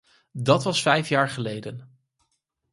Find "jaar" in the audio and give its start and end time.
1.09-1.29